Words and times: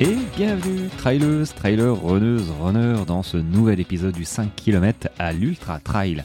Et 0.00 0.14
bienvenue, 0.36 0.88
trailers, 0.96 1.52
trailers, 1.56 2.00
runneuses, 2.00 2.52
runners, 2.60 3.04
dans 3.04 3.24
ce 3.24 3.36
nouvel 3.36 3.80
épisode 3.80 4.14
du 4.14 4.24
5 4.24 4.54
km 4.54 5.08
à 5.18 5.32
l'Ultra 5.32 5.80
Trail. 5.80 6.24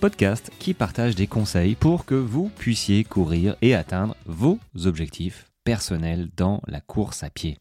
Podcast 0.00 0.50
qui 0.58 0.74
partage 0.74 1.14
des 1.14 1.28
conseils 1.28 1.76
pour 1.76 2.06
que 2.06 2.16
vous 2.16 2.50
puissiez 2.58 3.04
courir 3.04 3.54
et 3.62 3.72
atteindre 3.76 4.16
vos 4.26 4.58
objectifs 4.84 5.46
personnels 5.62 6.28
dans 6.36 6.60
la 6.66 6.80
course 6.80 7.22
à 7.22 7.30
pied 7.30 7.58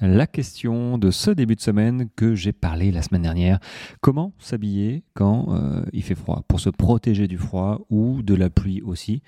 la 0.00 0.26
question 0.26 0.98
de 0.98 1.10
ce 1.10 1.30
début 1.30 1.56
de 1.56 1.60
semaine 1.60 2.08
que 2.14 2.34
j'ai 2.34 2.52
parlé 2.52 2.92
la 2.92 3.02
semaine 3.02 3.22
dernière. 3.22 3.58
Comment 4.00 4.32
s'habiller 4.38 5.02
quand 5.14 5.48
euh, 5.50 5.82
il 5.92 6.02
fait 6.02 6.14
froid? 6.14 6.44
Pour 6.48 6.60
se 6.60 6.70
protéger 6.70 7.26
du 7.26 7.38
froid 7.38 7.80
ou 7.90 8.22
de 8.22 8.34
la 8.34 8.50
pluie 8.50 8.82
aussi. 8.82 9.22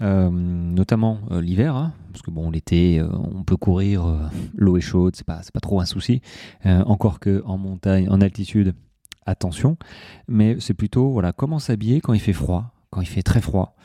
Euh, 0.00 0.30
notamment 0.30 1.20
euh, 1.30 1.40
l'hiver, 1.40 1.76
hein, 1.76 1.92
parce 2.12 2.22
que 2.22 2.30
bon, 2.30 2.50
l'été, 2.50 3.02
on 3.02 3.44
peut 3.44 3.56
courir, 3.56 4.30
l'eau 4.56 4.76
est 4.76 4.82
chaude, 4.82 5.14
c'est 5.16 5.26
pas, 5.26 5.40
pas 5.52 5.60
trop 5.60 5.80
un 5.80 5.86
souci. 5.86 6.20
encore 6.64 7.20
que 7.20 7.42
en 7.44 7.58
montagne, 7.58 8.08
en 8.08 8.20
altitude, 8.20 8.74
attention. 9.26 9.76
Mais 10.26 10.56
c'est 10.60 10.74
plutôt, 10.74 11.10
voilà, 11.10 11.32
comment 11.32 11.58
s'habiller 11.58 12.00
quand 12.00 12.12
il 12.12 12.20
fait 12.20 12.32
froid, 12.32 12.72
quand 12.90 13.00
il 13.00 13.08
fait 13.08 13.22
très 13.22 13.40
froid. 13.40 13.76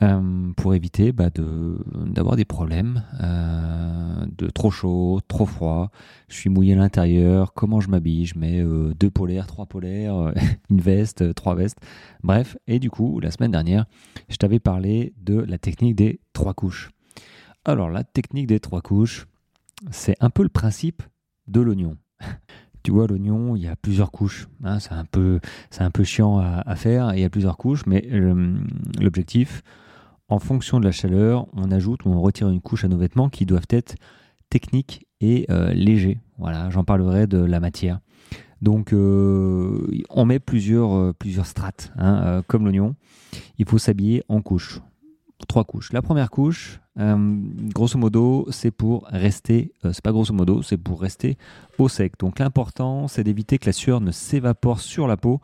Euh, 0.00 0.52
pour 0.56 0.76
éviter 0.76 1.10
bah, 1.10 1.28
d'avoir 1.34 2.36
des 2.36 2.44
problèmes, 2.44 3.02
euh, 3.20 4.26
de 4.36 4.48
trop 4.48 4.70
chaud, 4.70 5.18
trop 5.26 5.44
froid. 5.44 5.90
Je 6.28 6.36
suis 6.36 6.50
mouillé 6.50 6.74
à 6.74 6.76
l'intérieur. 6.76 7.52
Comment 7.52 7.80
je 7.80 7.88
m'habille? 7.88 8.24
Je 8.24 8.38
mets 8.38 8.60
euh, 8.60 8.94
deux 8.94 9.10
polaires, 9.10 9.48
trois 9.48 9.66
polaires, 9.66 10.32
une 10.70 10.80
veste, 10.80 11.34
trois 11.34 11.56
vestes. 11.56 11.78
Bref, 12.22 12.56
et 12.68 12.78
du 12.78 12.90
coup, 12.90 13.18
la 13.18 13.32
semaine 13.32 13.50
dernière, 13.50 13.86
je 14.28 14.36
t'avais 14.36 14.60
parlé 14.60 15.14
de 15.20 15.34
la 15.34 15.58
technique 15.58 15.96
des 15.96 16.20
trois 16.32 16.54
couches. 16.54 16.90
Alors, 17.64 17.90
la 17.90 18.04
technique 18.04 18.46
des 18.46 18.60
trois 18.60 18.82
couches, 18.82 19.26
c'est 19.90 20.14
un 20.20 20.30
peu 20.30 20.44
le 20.44 20.48
principe 20.48 21.02
de 21.48 21.60
l'oignon. 21.60 21.96
Tu 22.82 22.90
vois, 22.90 23.06
l'oignon, 23.06 23.56
il 23.56 23.62
y 23.62 23.68
a 23.68 23.76
plusieurs 23.76 24.10
couches. 24.10 24.48
Hein, 24.64 24.78
c'est 24.78 24.92
un 24.92 25.04
peu, 25.04 25.40
un 25.78 25.90
peu 25.90 26.04
chiant 26.04 26.38
à, 26.38 26.76
faire. 26.76 27.14
Il 27.14 27.20
y 27.20 27.24
a 27.24 27.30
plusieurs 27.30 27.56
couches, 27.56 27.86
mais 27.86 28.08
l'objectif, 29.00 29.62
en 30.28 30.38
fonction 30.38 30.78
de 30.78 30.84
la 30.84 30.92
chaleur, 30.92 31.46
on 31.54 31.70
ajoute 31.70 32.04
ou 32.04 32.10
on 32.10 32.20
retire 32.20 32.48
une 32.48 32.60
couche 32.60 32.84
à 32.84 32.88
nos 32.88 32.98
vêtements 32.98 33.28
qui 33.28 33.46
doivent 33.46 33.66
être 33.70 33.94
techniques 34.50 35.06
et 35.20 35.46
euh, 35.50 35.72
légers. 35.72 36.18
Voilà, 36.38 36.70
j'en 36.70 36.84
parlerai 36.84 37.26
de 37.26 37.38
la 37.38 37.60
matière. 37.60 38.00
Donc, 38.60 38.92
euh, 38.92 39.86
on 40.10 40.24
met 40.24 40.38
plusieurs, 40.38 40.92
euh, 40.92 41.12
plusieurs 41.16 41.46
strates, 41.46 41.92
hein, 41.96 42.42
comme 42.46 42.64
l'oignon. 42.64 42.94
Il 43.58 43.66
faut 43.66 43.78
s'habiller 43.78 44.22
en 44.28 44.40
couches, 44.40 44.80
trois 45.46 45.64
couches. 45.64 45.92
La 45.92 46.02
première 46.02 46.30
couche, 46.30 46.80
grosso 46.96 47.96
modo, 47.96 48.46
c'est 48.50 48.70
pour 48.70 49.04
rester, 49.06 49.72
c'est 49.84 50.02
pas 50.02 50.10
grosso 50.10 50.34
modo, 50.34 50.62
c'est 50.62 50.76
pour 50.76 51.00
rester 51.00 51.38
au 51.78 51.88
sec. 51.88 52.14
Donc, 52.18 52.38
l'important, 52.40 53.06
c'est 53.06 53.22
d'éviter 53.22 53.58
que 53.58 53.66
la 53.66 53.72
sueur 53.72 54.00
ne 54.00 54.10
s'évapore 54.10 54.80
sur 54.80 55.06
la 55.06 55.16
peau, 55.16 55.40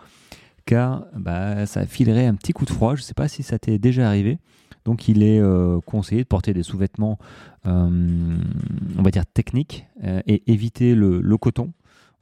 car 0.67 1.05
bah, 1.17 1.67
ça 1.67 1.87
filerait 1.87 2.27
un 2.27 2.35
petit 2.35 2.53
coup 2.53 2.65
de 2.65 2.71
froid. 2.71 2.97
Je 2.97 3.03
ne 3.03 3.05
sais 3.05 3.15
pas 3.15 3.29
si 3.29 3.43
ça 3.43 3.59
t'est 3.59 3.79
déjà 3.79 4.09
arrivé. 4.09 4.39
Donc 4.85 5.09
il 5.09 5.23
est 5.23 5.41
euh, 5.41 5.81
conseillé 5.81 6.23
de 6.23 6.29
porter 6.29 6.53
des 6.53 6.63
sous-vêtements, 6.63 7.19
euh, 7.67 8.37
on 8.99 9.03
va 9.03 9.11
dire 9.11 9.25
techniques, 9.27 9.87
euh, 10.05 10.21
et 10.27 10.43
éviter 10.53 10.95
le, 10.95 11.21
coton. 11.39 11.73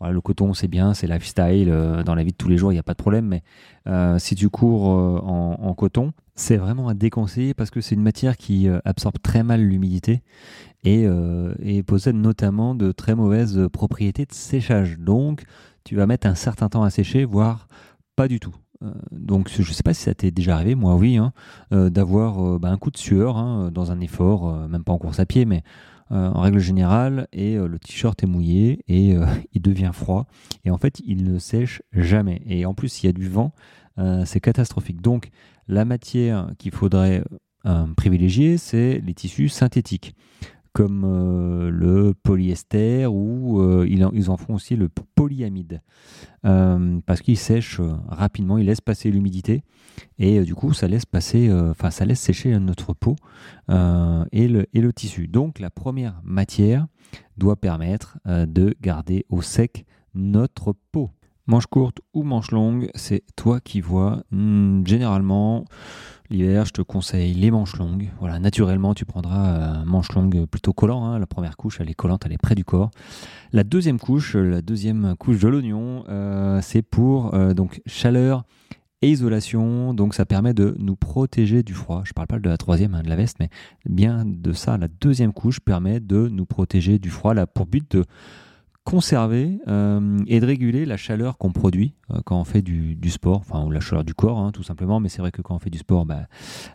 le 0.00 0.20
coton, 0.20 0.54
c'est 0.54 0.68
bien, 0.68 0.94
c'est 0.94 1.06
lifestyle. 1.06 1.68
dans 2.04 2.14
la 2.14 2.22
vie 2.22 2.30
de 2.30 2.36
tous 2.36 2.48
les 2.48 2.56
jours, 2.56 2.72
il 2.72 2.76
n'y 2.76 2.80
a 2.80 2.84
pas 2.84 2.94
de 2.94 2.98
problème. 2.98 3.26
Mais 3.26 4.18
si 4.18 4.34
tu 4.34 4.48
cours 4.48 4.84
en, 4.84 5.74
coton, 5.74 6.12
c'est 6.34 6.56
vraiment 6.56 6.88
à 6.88 6.94
déconseiller 6.94 7.54
parce 7.54 7.70
que 7.70 7.80
c'est 7.80 7.94
une 7.94 8.02
matière 8.02 8.36
qui 8.36 8.68
absorbe 8.84 9.16
très 9.22 9.42
mal 9.42 9.60
l'humidité 9.62 10.22
et, 10.82 11.06
et, 11.60 11.82
possède 11.82 12.16
notamment 12.16 12.74
de 12.74 12.90
très 12.90 13.14
mauvaises 13.14 13.68
propriétés 13.72 14.24
de 14.24 14.32
séchage. 14.32 14.98
Donc, 14.98 15.44
tu 15.84 15.94
vas 15.94 16.06
mettre 16.06 16.26
un 16.26 16.34
certain 16.34 16.68
temps 16.68 16.82
à 16.82 16.90
sécher, 16.90 17.24
voire 17.24 17.68
pas 18.16 18.28
du 18.28 18.40
tout. 18.40 18.54
Euh, 18.82 18.92
donc 19.10 19.48
je 19.50 19.60
ne 19.60 19.74
sais 19.74 19.82
pas 19.82 19.94
si 19.94 20.02
ça 20.02 20.14
t'est 20.14 20.30
déjà 20.30 20.54
arrivé, 20.54 20.74
moi 20.74 20.96
oui, 20.96 21.16
hein, 21.16 21.32
euh, 21.72 21.90
d'avoir 21.90 22.44
euh, 22.44 22.58
bah, 22.58 22.70
un 22.70 22.78
coup 22.78 22.90
de 22.90 22.98
sueur 22.98 23.36
hein, 23.36 23.70
dans 23.72 23.92
un 23.92 24.00
effort, 24.00 24.68
même 24.68 24.84
pas 24.84 24.92
en 24.92 24.98
course 24.98 25.20
à 25.20 25.26
pied, 25.26 25.44
mais 25.44 25.62
en 26.10 26.42
règle 26.42 26.58
générale, 26.58 27.26
et 27.32 27.56
le 27.56 27.78
t-shirt 27.78 28.22
est 28.22 28.26
mouillé 28.26 28.84
et 28.86 29.16
il 29.54 29.62
devient 29.62 29.92
froid. 29.94 30.26
Et 30.62 30.70
en 30.70 30.76
fait, 30.76 31.00
il 31.06 31.24
ne 31.24 31.38
sèche 31.38 31.80
jamais. 31.94 32.42
Et 32.44 32.66
en 32.66 32.74
plus, 32.74 32.88
s'il 32.88 33.06
y 33.06 33.08
a 33.08 33.14
du 33.14 33.30
vent, 33.30 33.54
c'est 34.26 34.40
catastrophique. 34.40 35.00
Donc 35.00 35.30
la 35.72 35.84
matière 35.84 36.50
qu'il 36.58 36.72
faudrait 36.72 37.24
privilégier, 37.96 38.58
c'est 38.58 39.00
les 39.04 39.14
tissus 39.14 39.48
synthétiques 39.48 40.14
comme 40.72 41.04
euh, 41.04 41.70
le 41.70 42.14
polyester 42.14 43.06
ou 43.06 43.60
euh, 43.60 43.86
ils, 43.88 44.30
en, 44.30 44.36
font 44.36 44.54
aussi 44.54 44.74
le 44.74 44.88
polyamide 44.88 45.82
euh, 46.46 46.98
parce 47.04 47.20
qu'ils 47.20 47.38
sèchent 47.38 47.80
rapidement, 48.08 48.58
ils 48.58 48.66
laissent 48.66 48.80
passer 48.80 49.10
l'humidité 49.10 49.64
et 50.18 50.40
du 50.40 50.54
coup 50.54 50.72
ça 50.72 50.88
laisse 50.88 51.04
passer, 51.04 51.52
enfin 51.52 51.90
ça 51.90 52.04
laisse 52.06 52.20
sécher 52.20 52.58
notre 52.58 52.94
peau 52.94 53.16
et 53.68 54.48
le 54.48 54.92
tissu. 54.92 55.28
Donc 55.28 55.58
la 55.58 55.70
première 55.70 56.20
matière 56.24 56.86
doit 57.36 57.56
permettre 57.56 58.18
de 58.26 58.74
garder 58.80 59.26
au 59.28 59.42
sec 59.42 59.84
notre 60.14 60.74
peau. 60.92 61.10
Manche 61.46 61.66
courte 61.66 62.00
ou 62.14 62.22
manche 62.22 62.52
longue, 62.52 62.90
c'est 62.94 63.24
toi 63.34 63.58
qui 63.58 63.80
vois. 63.80 64.22
Hmm, 64.30 64.86
généralement, 64.86 65.64
l'hiver, 66.30 66.64
je 66.64 66.72
te 66.72 66.82
conseille 66.82 67.34
les 67.34 67.50
manches 67.50 67.76
longues. 67.76 68.10
Voilà, 68.20 68.38
naturellement, 68.38 68.94
tu 68.94 69.04
prendras 69.04 69.80
un 69.80 69.84
manche 69.84 70.12
longue 70.12 70.46
plutôt 70.46 70.72
collant. 70.72 71.04
Hein. 71.04 71.18
La 71.18 71.26
première 71.26 71.56
couche, 71.56 71.80
elle 71.80 71.90
est 71.90 71.94
collante, 71.94 72.22
elle 72.26 72.32
est 72.32 72.42
près 72.42 72.54
du 72.54 72.64
corps. 72.64 72.90
La 73.52 73.64
deuxième 73.64 73.98
couche, 73.98 74.36
la 74.36 74.62
deuxième 74.62 75.16
couche 75.18 75.40
de 75.40 75.48
l'oignon, 75.48 76.04
euh, 76.08 76.60
c'est 76.62 76.82
pour 76.82 77.34
euh, 77.34 77.54
donc 77.54 77.82
chaleur 77.86 78.44
et 79.02 79.10
isolation. 79.10 79.94
Donc, 79.94 80.14
ça 80.14 80.24
permet 80.24 80.54
de 80.54 80.76
nous 80.78 80.94
protéger 80.94 81.64
du 81.64 81.74
froid. 81.74 82.02
Je 82.04 82.10
ne 82.10 82.14
parle 82.14 82.28
pas 82.28 82.38
de 82.38 82.48
la 82.48 82.56
troisième, 82.56 82.94
hein, 82.94 83.02
de 83.02 83.08
la 83.08 83.16
veste, 83.16 83.38
mais 83.40 83.50
bien 83.84 84.24
de 84.24 84.52
ça. 84.52 84.78
La 84.78 84.86
deuxième 84.86 85.32
couche 85.32 85.58
permet 85.58 85.98
de 85.98 86.28
nous 86.28 86.46
protéger 86.46 87.00
du 87.00 87.10
froid. 87.10 87.34
Là, 87.34 87.48
pour 87.48 87.66
but 87.66 87.90
de 87.90 88.04
conserver 88.84 89.60
euh, 89.68 90.18
et 90.26 90.40
de 90.40 90.46
réguler 90.46 90.84
la 90.84 90.96
chaleur 90.96 91.38
qu'on 91.38 91.52
produit 91.52 91.94
euh, 92.10 92.20
quand 92.24 92.38
on 92.40 92.44
fait 92.44 92.62
du, 92.62 92.98
sport, 93.10 93.38
enfin 93.38 93.68
la 93.70 93.80
chaleur 93.80 94.04
du 94.04 94.14
corps 94.14 94.38
hein, 94.38 94.50
tout 94.50 94.62
simplement, 94.62 94.98
mais 94.98 95.08
c'est 95.08 95.22
vrai 95.22 95.30
que 95.30 95.40
quand 95.40 95.54
on 95.54 95.58
fait 95.58 95.70
du 95.70 95.78
sport, 95.78 96.04
bah, 96.04 96.26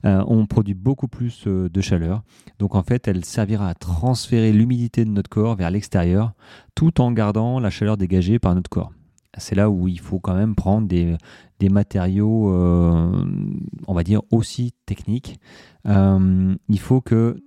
euh, 0.05 0.23
on 0.27 0.45
produit 0.45 0.73
beaucoup 0.73 1.07
plus 1.07 1.45
de 1.45 1.81
chaleur. 1.81 2.23
Donc 2.59 2.75
en 2.75 2.83
fait, 2.83 3.07
elle 3.07 3.25
servira 3.25 3.69
à 3.69 3.73
transférer 3.73 4.53
l'humidité 4.53 5.03
de 5.03 5.09
notre 5.09 5.29
corps 5.29 5.55
vers 5.55 5.69
l'extérieur 5.69 6.33
tout 6.75 7.01
en 7.01 7.11
gardant 7.11 7.59
la 7.59 7.69
chaleur 7.69 7.97
dégagée 7.97 8.39
par 8.39 8.55
notre 8.55 8.69
corps. 8.69 8.91
C'est 9.37 9.55
là 9.55 9.69
où 9.69 9.87
il 9.87 9.99
faut 9.99 10.19
quand 10.19 10.33
même 10.33 10.55
prendre 10.55 10.87
des, 10.87 11.15
des 11.59 11.69
matériaux, 11.69 12.49
on 12.49 13.93
va 13.93 14.03
dire, 14.03 14.21
aussi 14.31 14.73
techniques. 14.87 15.39
il 15.85 16.79
faut 16.79 17.01
que 17.01 17.43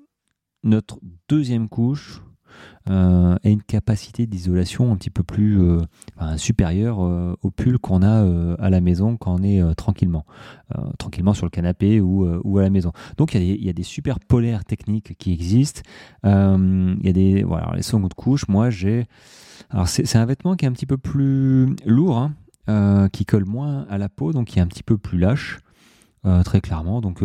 notre 0.62 1.00
deuxième 1.28 1.68
couche 1.68 2.22
euh, 2.88 3.36
et 3.44 3.50
une 3.50 3.62
capacité 3.62 4.26
d'isolation 4.26 4.92
un 4.92 4.96
petit 4.96 5.10
peu 5.10 5.22
plus 5.22 5.60
euh, 5.60 5.80
supérieure 6.36 7.04
euh, 7.04 7.36
au 7.42 7.50
pull 7.50 7.78
qu'on 7.78 8.02
a 8.02 8.20
à 8.58 8.70
la 8.70 8.80
maison 8.80 9.16
quand 9.16 9.40
on 9.40 9.42
est 9.42 9.74
tranquillement, 9.74 10.24
tranquillement 10.98 11.34
sur 11.34 11.46
le 11.46 11.50
canapé 11.50 12.00
ou, 12.00 12.58
à 12.58 12.62
la 12.62 12.70
maison. 12.70 12.92
Donc 13.16 13.34
il 13.34 13.64
y, 13.64 13.68
a 13.68 13.72
des 13.72 13.82
super 13.82 14.20
polaires 14.20 14.64
techniques 14.64 15.16
qui 15.18 15.32
existent. 15.32 15.82
Il 16.24 17.00
y 17.02 17.08
a 17.08 17.12
des 17.12 17.44
les 17.74 17.82
secondes 17.82 18.14
couches. 18.14 18.48
Moi 18.48 18.70
j'ai 18.70 19.06
alors 19.70 19.88
c'est 19.88 20.16
un 20.16 20.26
vêtement 20.26 20.56
qui 20.56 20.64
est 20.64 20.68
un 20.68 20.72
petit 20.72 20.86
peu 20.86 20.96
plus 20.96 21.76
lourd, 21.84 22.30
hein, 22.66 23.08
qui 23.12 23.24
colle 23.24 23.44
moins 23.44 23.86
à 23.88 23.98
la 23.98 24.08
peau, 24.08 24.32
donc 24.32 24.48
qui 24.48 24.58
est 24.58 24.62
un 24.62 24.66
petit 24.66 24.82
peu 24.82 24.98
plus 24.98 25.18
lâche. 25.18 25.60
très 26.44 26.60
clairement, 26.60 27.00
donc 27.00 27.22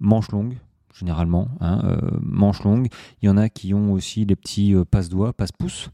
manche 0.00 0.30
longue, 0.30 0.56
généralement, 0.92 1.48
hein, 1.60 1.80
euh, 1.84 1.98
manches 2.20 2.62
longues. 2.64 2.88
Il 3.22 3.26
y 3.26 3.28
en 3.28 3.36
a 3.36 3.48
qui 3.48 3.74
ont 3.74 3.92
aussi 3.92 4.24
les 4.24 4.36
petits 4.36 4.74
euh, 4.74 4.84
passe-doigts, 4.84 5.32
passe-pouces. 5.32 5.90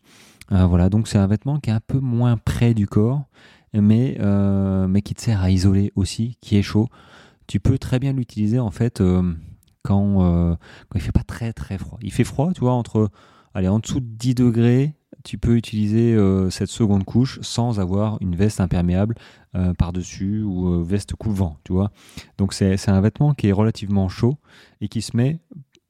Euh, 0.53 0.65
voilà, 0.67 0.89
donc 0.89 1.09
c'est 1.09 1.19
un 1.19 1.27
vêtement 1.27 1.59
qui 1.59 1.71
est 1.71 1.73
un 1.73 1.81
peu 1.87 1.99
moins 1.99 2.37
près 2.37 2.75
du 2.75 2.87
corps, 2.87 3.25
mais, 3.75 4.17
mais 4.89 5.03
qui 5.03 5.15
te 5.15 5.21
sert 5.21 5.43
à 5.43 5.51
isoler 5.51 5.93
aussi, 5.95 6.39
qui 6.41 6.57
est 6.57 6.63
chaud. 6.63 6.89
Tu 7.47 7.61
peux 7.61 7.79
très 7.79 7.99
bien 7.99 8.13
l'utiliser 8.13 8.59
en 8.59 8.71
fait 8.71 9.03
quand, 9.83 10.57
quand 10.89 10.95
il 10.95 11.01
fait 11.01 11.13
pas 11.13 11.23
très 11.23 11.53
très 11.53 11.77
froid. 11.77 11.99
Il 12.01 12.13
fait 12.13 12.25
froid, 12.25 12.53
tu 12.55 12.61
vois, 12.61 12.73
entre 12.73 13.11
allez, 13.53 13.69
en 13.69 13.79
dessous 13.79 14.01
de 14.01 14.07
10 14.07 14.35
degrés 14.35 14.99
tu 15.25 15.39
peux 15.39 15.57
utiliser 15.57 16.15
euh, 16.15 16.51
cette 16.51 16.71
seconde 16.71 17.05
couche 17.05 17.39
sans 17.43 17.81
avoir 17.81 18.19
une 18.21 18.35
veste 18.35 18.61
imperméable 18.61 19.15
euh, 19.55 19.73
par-dessus 19.75 20.43
ou 20.43 20.69
euh, 20.69 20.83
veste 20.83 21.15
couvant, 21.15 21.57
tu 21.65 21.73
vois. 21.73 21.91
Donc 22.37 22.53
c'est 22.53 22.89
un 22.89 23.01
vêtement 23.01 23.35
qui 23.35 23.49
est 23.49 23.53
relativement 23.53 24.09
chaud 24.09 24.37
et 24.81 24.89
qui 24.89 25.03
se 25.03 25.17
met 25.17 25.41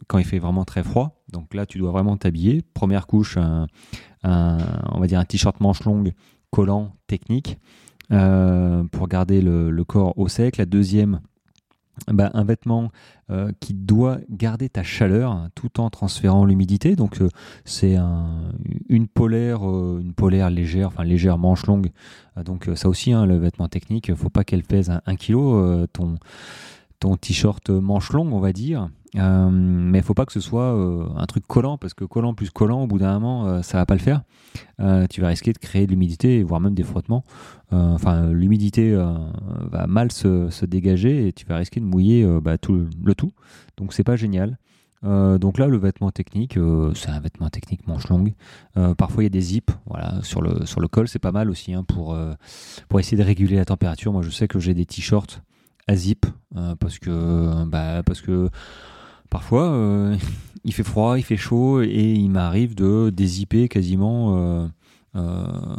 quand 0.07 0.19
il 0.19 0.25
fait 0.25 0.39
vraiment 0.39 0.65
très 0.65 0.83
froid. 0.83 1.21
Donc 1.33 1.55
là, 1.55 1.67
tu 1.67 1.79
dois 1.79 1.91
vraiment 1.91 2.17
t'habiller. 2.17 2.63
Première 2.75 3.07
couche, 3.07 3.37
on 3.37 3.67
va 4.25 5.07
dire 5.07 5.19
un 5.19 5.25
t-shirt 5.25 5.61
manche 5.61 5.83
longue 5.85 6.13
collant 6.51 6.93
technique 7.09 7.59
pour 8.09 9.09
garder 9.09 9.43
le, 9.43 9.71
le, 9.71 9.85
corps 9.85 10.17
au 10.17 10.29
sec. 10.29 10.57
La 10.57 10.65
deuxième, 10.65 11.21
bah, 12.07 12.31
un 12.35 12.45
vêtement 12.45 12.91
euh, 13.31 13.53
qui 13.61 13.75
doit 13.75 14.19
garder 14.31 14.69
ta 14.69 14.83
chaleur 14.83 15.49
tout 15.55 15.81
en 15.81 15.91
transférant 15.91 16.45
l'humidité. 16.45 16.97
Donc 16.97 17.21
euh, 17.21 17.29
c'est 17.65 17.97
un, 17.97 18.53
une 18.89 19.07
polaire, 19.07 19.69
euh, 19.69 20.01
une 20.03 20.15
polaire 20.15 20.51
légère, 20.51 20.89
enfin 20.89 21.05
légère 21.05 21.39
manche 21.39 21.67
longue. 21.67 21.91
donc 22.45 22.71
ça 22.75 22.89
aussi, 22.89 23.13
hein, 23.13 23.27
le 23.27 23.37
vêtement 23.37 23.69
technique, 23.69 24.15
faut 24.15 24.31
pas 24.31 24.45
qu'elle 24.45 24.63
pèse 24.63 24.91
un, 25.05 25.17
kilo. 25.17 25.87
ton 25.89 26.17
ton 27.01 27.17
t-shirt 27.17 27.71
manche 27.71 28.13
longue, 28.13 28.33
on 28.33 28.41
va 28.41 28.53
dire. 28.53 28.89
Euh, 29.17 29.49
mais 29.51 29.99
il 29.99 30.05
faut 30.05 30.15
pas 30.15 30.27
que 30.27 30.33
ce 30.33 30.41
soit 30.41 30.75
euh, 30.75 31.07
un 31.17 31.27
truc 31.27 31.47
collant 31.47 31.79
parce 31.79 31.95
que 31.95 32.05
collant 32.05 32.35
plus 32.35 32.51
collant, 32.51 32.83
au 32.83 32.87
bout 32.87 32.99
d'un 32.99 33.15
moment, 33.15 33.47
euh, 33.47 33.63
ça 33.63 33.79
va 33.79 33.87
pas 33.87 33.95
le 33.95 34.01
faire. 34.01 34.23
tu 35.11 35.21
vas 35.21 35.29
risquer 35.29 35.53
de 35.53 35.59
créer 35.59 35.87
de 35.87 35.93
l'humidité, 35.93 36.43
voire 36.43 36.61
même 36.61 36.75
des 36.75 36.83
frottements. 36.83 37.25
Enfin, 37.71 38.31
l'humidité 38.31 38.95
va 38.95 39.87
mal 39.87 40.13
se, 40.13 40.65
dégager 40.65 41.29
et 41.29 41.33
tu 41.33 41.47
vas 41.47 41.57
risquer 41.57 41.81
de 41.81 41.85
mouiller 41.85 42.27
bah, 42.41 42.59
tout 42.59 42.87
le 43.05 43.15
tout. 43.15 43.33
Donc 43.77 43.93
c'est 43.93 44.05
pas 44.05 44.17
génial. 44.17 44.59
donc 45.03 45.59
là, 45.59 45.67
le 45.67 45.77
vêtement 45.77 46.11
technique, 46.11 46.59
c'est 46.95 47.11
un 47.11 47.21
vêtement 47.21 47.49
technique 47.49 47.87
manche 47.87 48.09
longue. 48.09 48.35
parfois, 48.97 49.23
il 49.23 49.27
y 49.27 49.29
a 49.29 49.31
des 49.31 49.41
zips, 49.41 49.71
voilà, 49.87 50.21
sur 50.23 50.41
le 50.41 50.65
sur 50.67 50.81
le 50.81 50.89
col, 50.89 51.09
c'est 51.09 51.19
pas 51.19 51.33
mal 51.33 51.51
aussi 51.51 51.75
hein, 51.75 51.85
pour 51.85 52.17
pour 52.89 53.01
essayer 53.01 53.17
de 53.17 53.27
réguler 53.27 53.57
la 53.57 53.65
température. 53.65 54.13
Moi, 54.13 54.23
je 54.23 54.31
sais 54.31 54.49
que 54.49 54.59
j'ai 54.59 54.75
des 54.75 54.87
t-shirts 54.87 55.43
à 55.87 55.97
zip 55.97 56.27
parce 56.79 56.99
que 56.99 57.65
bah, 57.65 58.03
parce 58.05 58.21
que 58.21 58.51
parfois, 59.31 59.71
euh, 59.71 60.17
il 60.65 60.73
fait 60.73 60.83
froid, 60.83 61.19
il 61.19 61.23
fait 61.23 61.37
chaud, 61.37 61.83
et 61.83 62.13
il 62.13 62.31
m'arrive 62.31 62.75
de 62.75 63.11
dézipper 63.11 63.69
quasiment 63.69 64.37
euh, 64.37 64.67
euh, 65.17 65.77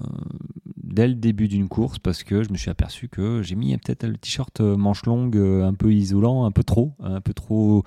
dès 0.78 1.08
le 1.08 1.14
début 1.16 1.48
d'une 1.48 1.68
course 1.68 2.00
parce 2.00 2.24
que 2.24 2.44
je 2.44 2.52
me 2.52 2.58
suis 2.58 2.70
aperçu 2.70 3.08
que 3.08 3.42
j'ai 3.44 3.56
mis 3.56 3.78
peut-être 3.78 4.06
le 4.06 4.18
t-shirt 4.18 4.60
manche 4.62 5.06
longue 5.06 5.38
un 5.38 5.74
peu 5.74 5.94
isolant, 5.94 6.46
un 6.46 6.52
peu 6.52 6.64
trop, 6.64 6.94
un 7.00 7.22
peu 7.22 7.34
trop, 7.34 7.84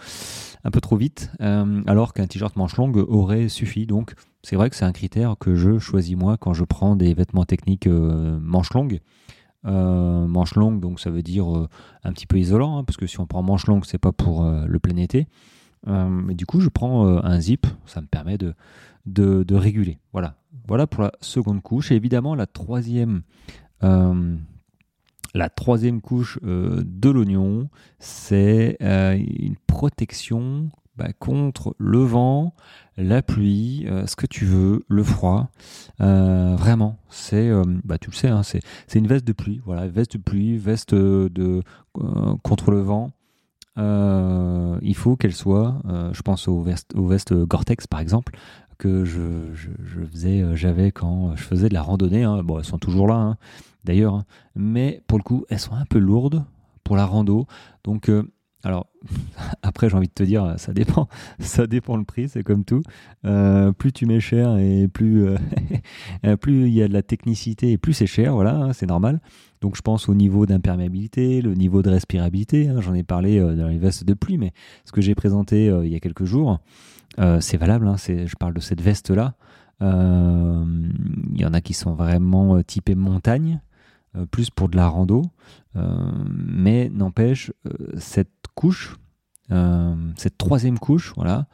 un 0.65 0.71
peu 0.71 0.81
trop 0.81 0.97
vite, 0.97 1.33
alors 1.41 2.13
qu'un 2.15 2.27
t-shirt 2.27 2.57
manche 2.57 2.77
longue 2.77 3.05
aurait 3.09 3.49
suffi. 3.49 3.87
Donc, 3.87 4.15
c'est 4.45 4.57
vrai 4.57 4.71
que 4.71 4.77
c'est 4.77 4.85
un 4.85 4.93
critère 4.93 5.37
que 5.39 5.57
je 5.57 5.79
choisis 5.79 6.17
moi 6.17 6.37
quand 6.37 6.55
je 6.55 6.65
prends 6.65 6.95
des 6.95 7.13
vêtements 7.13 7.45
techniques 7.45 7.89
manche 7.89 8.73
longue. 8.73 9.01
Euh, 9.65 10.27
manche 10.27 10.57
longue, 10.57 10.81
donc 10.81 10.99
ça 10.99 11.11
veut 11.11 11.23
dire 11.23 11.57
euh, 11.57 11.69
un 12.03 12.13
petit 12.13 12.27
peu 12.27 12.37
isolant, 12.37 12.79
hein, 12.79 12.85
parce 12.85 12.97
que 12.97 13.07
si 13.07 13.21
on 13.21 13.27
prend 13.27 13.43
manche 13.43 13.67
longue, 13.67 13.85
c'est 13.85 13.99
pas 13.99 14.11
pour 14.11 14.45
euh, 14.45 14.65
le 14.67 14.79
plein 14.81 14.97
été. 14.97 15.29
mais 15.87 16.35
du 16.35 16.47
coup, 16.47 16.61
je 16.61 16.69
prends 16.69 17.07
un 17.07 17.41
zip, 17.41 17.67
ça 17.87 18.01
me 18.01 18.07
permet 18.07 18.39
de, 18.39 19.55
réguler. 19.55 19.99
Voilà. 20.13 20.37
voilà 20.67 20.87
pour 20.87 21.03
la 21.03 21.13
seconde 21.21 21.63
couche. 21.63 21.93
Et 21.93 21.97
évidemment, 21.97 22.35
la 22.35 22.47
troisième, 22.47 23.23
la 23.81 25.49
troisième 25.55 26.01
couche 26.01 26.39
de 26.43 27.11
l'oignon, 27.11 27.69
c'est 27.99 28.77
une 28.81 29.57
protection 29.67 30.69
bah, 30.97 31.09
contre 31.19 31.75
le 31.79 32.01
vent, 32.01 32.55
la 32.99 33.23
pluie, 33.23 33.87
euh, 33.89 34.07
ce 34.07 34.17
que 34.17 34.27
tu 34.27 34.45
veux, 34.45 34.85
le 34.89 35.03
froid. 35.03 35.49
Euh, 36.01 36.55
vraiment, 36.57 36.99
c'est, 37.09 37.49
euh, 37.49 37.65
bah, 37.85 37.97
tu 37.99 38.11
le 38.11 38.15
sais, 38.15 38.29
hein, 38.29 38.43
c'est, 38.43 38.61
une 38.95 39.07
veste 39.07 39.27
de 39.27 39.33
pluie. 39.33 39.61
Voilà, 39.65 39.89
veste 39.89 40.17
de 40.17 40.23
pluie, 40.23 40.59
veste 40.59 40.95
de, 40.95 41.63
contre 42.43 42.71
le 42.71 42.81
vent. 42.81 43.11
il 43.77 44.95
faut 44.95 45.17
qu'elle 45.17 45.35
soit, 45.35 45.81
je 46.13 46.21
pense 46.23 46.47
aux 46.49 46.63
vestes, 46.63 46.95
aux 47.33 47.47
Gore-Tex 47.47 47.87
par 47.87 48.01
exemple, 48.01 48.37
que 48.77 49.05
je, 49.05 49.19
faisais, 50.13 50.45
j'avais 50.55 50.91
quand 50.91 51.35
je 51.37 51.43
faisais 51.43 51.69
de 51.69 51.75
la 51.75 51.83
randonnée. 51.83 52.25
Hein. 52.25 52.43
Bon, 52.43 52.59
elles 52.59 52.65
sont 52.65 52.79
toujours 52.79 53.09
là, 53.09 53.15
hein, 53.15 53.37
d'ailleurs, 53.85 54.25
mais 54.55 55.03
pour 55.07 55.19
le 55.19 55.25
coup, 55.25 55.47
elles 55.49 55.59
sont 55.59 55.75
un 55.75 55.87
peu 55.87 55.99
lourdes 55.99 56.45
pour 56.85 56.97
la 56.97 57.07
rando. 57.07 57.47
Donc, 57.85 58.11
alors, 58.65 58.87
après, 59.63 59.89
j'ai 59.89 59.97
envie 59.97 60.09
de 60.09 60.13
te 60.13 60.23
dire, 60.23 60.55
ça 60.57 60.73
dépend. 60.73 61.09
Ça 61.39 61.67
dépend 61.67 61.97
le 61.97 62.05
prix, 62.05 62.29
c'est 62.29 62.43
comme 62.43 62.65
tout. 62.65 62.83
Euh, 63.25 63.73
plus 63.73 63.93
tu 63.93 64.07
mets 64.07 64.21
cher 64.21 64.57
et 64.57 64.89
plus 64.89 65.27
euh, 65.27 66.37
plus 66.41 66.69
il 66.69 66.75
y 66.75 66.83
a 66.83 66.89
de 66.89 66.93
la 66.93 67.03
technicité 67.03 67.73
et 67.73 67.79
plus 67.79 67.93
c'est 67.93 68.07
cher, 68.07 68.35
voilà, 68.35 68.57
hein, 68.57 68.73
c'est 68.73 68.87
normal. 68.87 69.21
Donc, 69.61 69.77
je 69.77 69.83
pense 69.83 70.09
au 70.09 70.15
niveau 70.15 70.47
d'imperméabilité, 70.47 71.43
le 71.43 71.55
niveau 71.55 71.83
de 71.83 71.91
respirabilité. 71.91 72.69
Hein, 72.69 72.81
j'en 72.81 72.95
ai 72.95 73.03
parlé 73.03 73.39
euh, 73.39 73.55
dans 73.55 73.69
les 73.69 73.79
vestes 73.79 74.05
de 74.05 74.15
pluie, 74.15 74.39
mais 74.39 74.53
ce 74.85 74.93
que 74.93 75.01
j'ai 75.01 75.15
présenté 75.15 75.67
il 75.67 75.89
y 75.89 75.97
a 75.97 76.01
quelques 76.01 76.25
jours, 76.25 76.61
c'est 77.41 77.57
valable. 77.57 77.87
Hein, 77.87 77.97
je 77.99 78.35
parle 78.37 78.55
de 78.55 78.61
cette 78.61 78.81
veste-là. 78.81 79.35
Il 79.81 81.41
y 81.41 81.45
en 81.45 81.53
a 81.53 81.61
qui 81.61 81.75
sont 81.75 81.95
vraiment 81.95 82.63
typées 82.63 82.95
montagne. 82.95 83.61
plus 84.31 84.51
pour 84.51 84.69
de 84.69 84.77
la 84.77 84.89
rando, 84.89 85.23
mais 85.75 86.89
n'empêche, 86.89 87.53
cette 87.97 88.42
couche, 88.55 88.97
euh, 89.51 89.95
cette 90.17 90.39
troisième 90.39 90.79
couche, 90.79 91.13
voilà, 91.17 91.47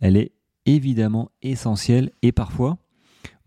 elle 0.00 0.16
est 0.16 0.32
évidemment 0.66 1.30
essentielle 1.42 2.10
et 2.22 2.32
parfois, 2.32 2.78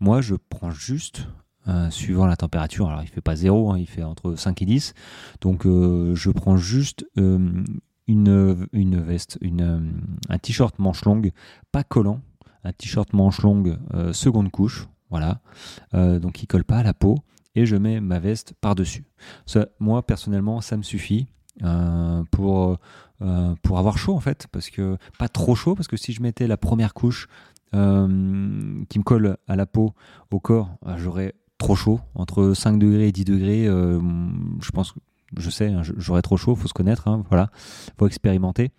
moi, 0.00 0.20
je 0.20 0.34
prends 0.34 0.70
juste, 0.70 1.28
euh, 1.68 1.90
suivant 1.90 2.26
la 2.26 2.36
température, 2.36 2.88
alors 2.88 3.02
il 3.02 3.08
fait 3.08 3.20
pas 3.20 3.36
zéro, 3.36 3.72
hein, 3.72 3.78
il 3.78 3.86
fait 3.86 4.02
entre 4.02 4.36
5 4.36 4.62
et 4.62 4.66
10, 4.66 4.94
donc 5.40 5.66
euh, 5.66 6.14
je 6.14 6.30
prends 6.30 6.56
juste 6.56 7.06
une, 7.16 8.68
une 8.72 9.00
veste, 9.00 9.38
un 9.42 10.38
t-shirt 10.38 10.78
manche 10.78 11.04
longue, 11.04 11.32
pas 11.72 11.82
collant, 11.82 12.20
un 12.62 12.72
t-shirt 12.72 13.12
manche 13.12 13.42
longue 13.42 13.78
seconde 14.12 14.50
couche, 14.50 14.86
voilà, 15.10 15.40
donc 15.92 16.42
il 16.42 16.46
colle 16.46 16.64
pas 16.64 16.78
à 16.78 16.82
la 16.82 16.94
peau, 16.94 17.18
et 17.56 17.66
je 17.66 17.74
mets 17.74 18.00
ma 18.00 18.20
veste 18.20 18.54
par-dessus. 18.60 19.04
moi, 19.80 20.06
personnellement, 20.06 20.60
ça 20.60 20.76
me 20.76 20.82
suffit. 20.82 21.26
Euh, 21.62 22.22
pour, 22.30 22.76
euh, 23.22 23.54
pour 23.62 23.78
avoir 23.78 23.96
chaud 23.96 24.14
en 24.14 24.20
fait, 24.20 24.46
parce 24.52 24.68
que 24.68 24.98
pas 25.18 25.28
trop 25.28 25.54
chaud, 25.54 25.74
parce 25.74 25.88
que 25.88 25.96
si 25.96 26.12
je 26.12 26.20
mettais 26.20 26.46
la 26.46 26.58
première 26.58 26.92
couche 26.92 27.28
euh, 27.74 28.84
qui 28.90 28.98
me 28.98 29.04
colle 29.04 29.38
à 29.48 29.56
la 29.56 29.64
peau, 29.64 29.94
au 30.30 30.38
corps, 30.38 30.76
j'aurais 30.96 31.34
trop 31.58 31.74
chaud, 31.74 32.00
entre 32.14 32.52
5 32.52 32.78
degrés 32.78 33.08
et 33.08 33.12
10 33.12 33.24
degrés, 33.24 33.64
je 33.64 34.70
pense, 34.70 34.94
je 35.36 35.50
sais, 35.50 35.68
hein, 35.68 35.82
j'aurais 35.96 36.22
trop 36.22 36.36
chaud, 36.36 36.54
faut 36.54 36.68
se 36.68 36.74
connaître, 36.74 37.08
hein, 37.08 37.24
voilà, 37.30 37.50
faut 37.98 38.06
expérimenter. 38.06 38.70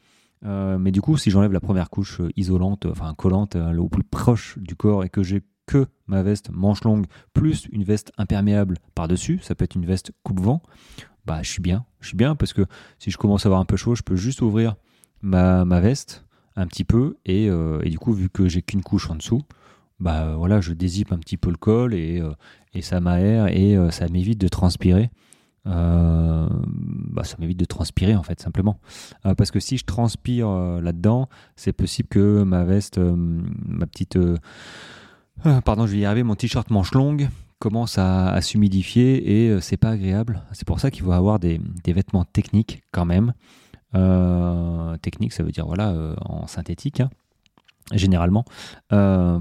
mais 0.44 0.92
du 0.92 1.02
coup, 1.02 1.18
si 1.18 1.32
j'enlève 1.32 1.54
la 1.54 1.60
première 1.60 1.90
couche 1.90 2.22
isolante, 2.36 2.86
enfin 2.86 3.16
collante, 3.16 3.56
au 3.56 3.90
plus 3.90 4.04
proche 4.04 4.60
du 4.60 4.76
corps 4.76 5.04
et 5.04 5.10
que 5.10 5.24
j'ai 5.24 5.42
que 5.66 5.88
ma 6.08 6.24
veste 6.24 6.50
manche 6.52 6.84
longue 6.84 7.08
plus 7.34 7.68
une 7.72 7.84
veste 7.84 8.12
imperméable 8.18 8.78
par-dessus, 8.96 9.40
ça 9.42 9.54
peut 9.54 9.66
être 9.66 9.76
une 9.76 9.86
veste 9.86 10.12
coupe-vent, 10.24 10.62
bah, 11.28 11.40
je 11.44 11.52
suis 11.52 11.62
bien. 11.62 11.86
Je 12.00 12.08
suis 12.08 12.18
bien 12.18 12.36
parce 12.36 12.54
que 12.54 12.66
si 13.00 13.12
je 13.12 13.18
commence 13.18 13.46
à 13.46 13.50
avoir 13.50 13.60
un 13.60 13.66
peu 13.66 13.76
chaud, 13.76 13.96
je 13.96 14.02
peux 14.02 14.16
juste 14.16 14.42
ouvrir 14.42 14.76
ma, 15.22 15.64
veste 15.82 16.26
un 16.56 16.66
petit 16.66 16.86
peu 16.86 17.18
et, 17.26 17.50
euh, 17.50 17.82
et 17.84 17.90
du 17.90 18.00
coup, 18.00 18.14
vu 18.14 18.30
que 18.30 18.48
j'ai 18.48 18.62
qu'une 18.62 18.82
couche 18.82 19.10
en 19.10 19.16
dessous, 19.16 19.44
bah 20.00 20.36
voilà, 20.38 20.62
je 20.62 20.74
dézippe 20.74 21.12
un 21.12 21.18
petit 21.18 21.38
peu 21.38 21.50
le 21.50 21.58
col 21.58 21.94
et, 21.94 22.22
euh, 22.22 22.32
et 22.74 22.82
ça 22.82 23.02
m'aère 23.02 23.48
et 23.48 23.76
euh, 23.76 23.92
ça 23.92 24.08
m'évite 24.08 24.40
de 24.40 24.48
transpirer. 24.48 25.12
bah, 25.66 27.24
ça 27.24 27.36
m'évite 27.40 27.60
de 27.60 27.66
transpirer 27.66 28.16
en 28.16 28.24
fait 28.24 28.40
simplement 28.40 28.80
parce 29.36 29.52
que 29.52 29.60
si 29.60 29.78
je 29.78 29.84
transpire 29.84 30.48
là-dedans 30.82 31.28
c'est 31.58 31.74
possible 31.74 32.08
que 32.08 32.44
ma 32.44 32.64
veste 32.64 33.00
ma 33.00 33.86
petite 33.86 34.18
pardon 35.66 35.88
je 35.88 35.92
vais 35.92 35.98
y 35.98 36.06
arriver 36.06 36.24
mon 36.24 36.36
t-shirt 36.36 36.70
manche 36.70 36.94
longue 36.94 37.28
commence 37.60 37.98
à, 37.98 38.40
s'humidifier 38.42 39.46
et 39.46 39.50
euh, 39.50 39.60
c'est 39.62 39.78
pas 39.78 39.90
agréable. 39.90 40.44
C'est 40.52 40.68
pour 40.68 40.80
ça 40.80 40.92
qu'il 40.92 41.04
faut 41.04 41.12
avoir 41.12 41.40
des, 41.40 41.60
vêtements 41.86 42.26
techniques 42.26 42.84
quand 42.92 43.06
même. 43.06 43.34
Euh, 43.96 44.98
technique, 44.98 45.34
ça 45.34 45.44
veut 45.44 45.52
dire 45.52 45.66
voilà 45.66 45.92
euh, 45.92 46.16
en 46.22 46.48
synthétique. 46.48 47.00
Hein, 47.00 47.10
généralement, 47.94 48.44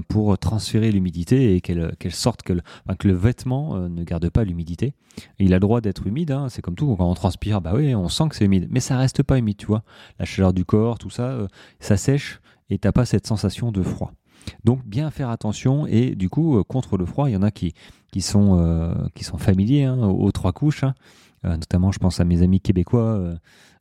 pour 0.07 0.37
transférer 0.37 0.89
l'humidité 0.89 1.55
et 1.55 1.59
qu'elle 1.59 2.13
sorte, 2.13 2.43
que 2.43 2.53
le, 2.53 2.61
que 2.97 3.09
le 3.09 3.13
vêtement 3.13 3.77
ne 3.89 4.03
garde 4.05 4.29
pas 4.29 4.45
l'humidité. 4.45 4.93
Il 5.37 5.51
a 5.51 5.57
le 5.57 5.59
droit 5.59 5.81
d'être 5.81 6.07
humide, 6.07 6.31
hein, 6.31 6.47
c'est 6.47 6.61
comme 6.61 6.75
tout, 6.75 6.95
quand 6.95 7.11
on 7.11 7.13
transpire, 7.13 7.59
bah 7.59 7.73
oui, 7.75 7.93
on 7.93 8.07
sent 8.07 8.29
que 8.29 8.37
c'est 8.37 8.45
humide, 8.45 8.69
mais 8.71 8.79
ça 8.79 8.97
reste 8.97 9.21
pas 9.21 9.37
humide, 9.37 9.57
tu 9.57 9.65
vois. 9.65 9.83
La 10.17 10.23
chaleur 10.23 10.53
du 10.53 10.63
corps, 10.63 10.97
tout 10.97 11.09
ça, 11.09 11.37
ça 11.81 11.97
sèche 11.97 12.39
et 12.69 12.77
t'as 12.77 12.93
pas 12.93 13.03
cette 13.03 13.27
sensation 13.27 13.73
de 13.73 13.83
froid. 13.83 14.13
Donc 14.63 14.85
bien 14.85 15.11
faire 15.11 15.29
attention 15.29 15.85
et 15.85 16.15
du 16.15 16.29
coup 16.29 16.63
contre 16.69 16.95
le 16.95 17.05
froid, 17.05 17.29
il 17.29 17.33
y 17.33 17.35
en 17.37 17.43
a 17.43 17.51
qui, 17.51 17.73
qui 18.11 18.21
sont, 18.21 18.57
euh, 18.59 18.93
qui 19.15 19.23
sont 19.23 19.37
familiers 19.37 19.83
hein, 19.83 19.97
aux, 19.97 20.31
trois 20.31 20.53
couches. 20.53 20.83
Hein. 20.83 20.93
Euh, 21.45 21.51
notamment, 21.51 21.91
je 21.91 21.99
pense 21.99 22.19
à 22.19 22.25
mes 22.25 22.41
amis 22.41 22.59
québécois 22.59 23.35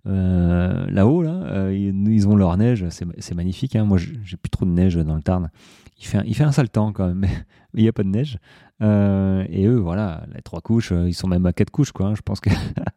euh, 0.07 0.87
là-haut. 0.91 1.23
Là, 1.23 1.71
ils, 1.73 2.29
ont 2.29 2.37
leur 2.37 2.57
neige, 2.57 2.87
c'est 2.91 3.35
magnifique. 3.35 3.77
Hein. 3.77 3.85
Moi, 3.85 3.99
j'ai 3.99 4.37
plus 4.37 4.51
trop 4.51 4.65
de 4.65 4.71
neige 4.71 4.97
dans 4.97 5.15
le 5.15 5.23
Tarn. 5.23 5.51
Il 5.99 6.07
fait, 6.07 6.19
un, 6.19 6.25
il 6.25 6.35
fait 6.35 6.45
un 6.45 6.53
sale 6.53 6.69
temps 6.69 6.93
quand 6.93 7.07
même, 7.07 7.21
mais 7.21 7.31
il 7.75 7.83
n'y 7.83 7.89
a 7.89 7.93
pas 7.93 8.03
de 8.03 8.09
neige. 8.09 8.39
et 8.81 9.67
eux, 9.67 9.79
voilà, 9.79 10.27
les 10.35 10.43
trois 10.43 10.61
couches, 10.61 10.93
ils 10.93 11.15
sont 11.15 11.29
même 11.29 11.47
à 11.47 11.53
quatre 11.53 11.71
couches, 11.71 11.93
quoi. 11.93 12.15
je 12.15 12.21
pense 12.21 12.41
que. 12.41 12.51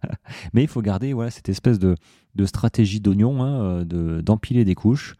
mais 0.54 0.64
il 0.64 0.68
faut 0.68 0.82
garder 0.82 1.14
voilà 1.14 1.32
cette 1.32 1.48
espèce 1.48 1.80
de, 1.80 1.96
de 2.36 2.46
stratégie 2.46 3.00
d'oignon, 3.00 3.86
d'empiler 3.86 4.66
des 4.66 4.76
couches 4.76 5.16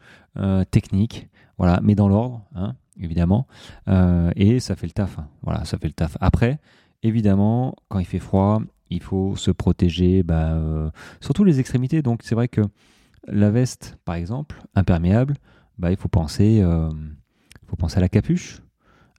techniques, 0.72 1.30
voilà, 1.58 1.80
mais 1.82 1.96
dans 1.96 2.10
l'ordre. 2.10 2.46
Hein, 2.54 2.76
évidemment. 3.00 3.48
Euh, 3.88 4.32
et 4.36 4.60
ça 4.60 4.76
fait 4.76 4.88
le 4.88 4.92
taf. 4.92 5.20
Hein. 5.20 5.28
Voilà, 5.42 5.66
ça 5.66 5.78
fait 5.78 5.88
le 5.88 5.94
taf. 5.94 6.18
Après, 6.20 6.60
évidemment, 7.04 7.76
quand 7.88 8.00
il 8.00 8.06
fait 8.06 8.20
froid, 8.20 8.62
il 8.90 9.02
faut 9.02 9.36
se 9.36 9.52
protéger, 9.52 10.24
bah, 10.24 10.54
euh, 10.54 10.90
surtout 11.22 11.44
les 11.44 11.60
extrémités. 11.60 12.02
Donc 12.02 12.22
c'est 12.24 12.36
vrai 12.36 12.48
que 12.48 12.62
la 13.28 13.50
veste, 13.50 13.98
par 14.06 14.16
exemple, 14.16 14.62
imperméable, 14.76 15.36
bah, 15.78 15.92
il 15.92 15.98
faut 15.98 16.10
penser, 16.10 16.60
euh, 16.62 16.90
faut 17.68 17.76
penser 17.76 17.98
à 17.98 18.02
la 18.02 18.10
capuche. 18.10 18.62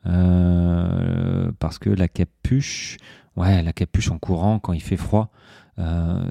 Euh, 0.07 1.53
parce 1.59 1.79
que 1.79 1.91
la 1.91 2.09
capuche, 2.09 2.97
ouais, 3.37 3.63
la 3.63 3.73
capuche 3.73 4.11
en 4.11 4.19
courant 4.19 4.59
quand 4.59 4.73
il 4.73 4.81
fait 4.81 4.97
froid, 4.97 5.31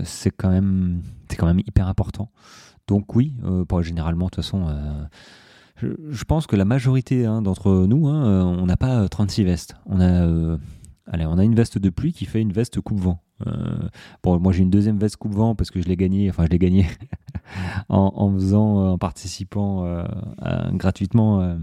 c'est 0.04 0.30
quand 0.30 0.52
même, 0.52 1.02
c'est 1.28 1.36
quand 1.36 1.48
même 1.48 1.60
hyper 1.60 1.88
important. 1.88 2.30
Donc 2.88 3.16
oui, 3.16 3.34
généralement 3.82 4.26
de 4.26 4.30
toute 4.30 4.44
façon, 4.44 4.68
je, 5.82 6.24
pense 6.24 6.48
que 6.48 6.56
la 6.56 6.66
majorité 6.66 7.26
hein, 7.26 7.42
d'entre 7.42 7.86
nous, 7.88 8.08
hein, 8.08 8.46
on 8.46 8.66
n'a 8.66 8.78
pas 8.78 9.08
36 9.08 9.44
vestes. 9.44 9.76
On 9.86 10.00
a, 10.00 10.58
allez, 11.08 11.26
on 11.26 11.38
a 11.38 11.44
une 11.44 11.56
veste 11.56 11.78
de 11.78 11.90
pluie 11.90 12.14
qui 12.14 12.26
fait 12.26 12.42
une 12.42 12.54
veste 12.54 12.82
coupe-vent. 12.82 13.22
Euh, 13.48 13.90
bon, 14.24 14.40
moi 14.40 14.52
j'ai 14.52 14.64
une 14.64 14.70
deuxième 14.70 14.98
veste 14.98 15.18
coupe-vent 15.18 15.56
parce 15.56 15.72
que 15.72 15.82
je 15.82 15.88
l'ai 15.88 15.96
gagné, 15.96 16.30
enfin 16.30 16.46
je 16.46 16.50
l'ai 16.50 16.60
gagné 16.60 16.88
en, 17.90 18.32
faisant, 18.34 18.80
euh, 18.80 18.90
en 18.92 18.98
participant 18.98 19.86
euh, 19.86 20.04
gratuitement 20.74 21.58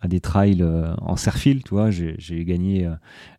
à 0.00 0.08
des 0.08 0.20
trails 0.20 0.64
en 1.00 1.16
serfil, 1.16 1.62
tu 1.62 1.70
vois. 1.70 1.90
J'ai 1.90 2.44
gagné, 2.44 2.88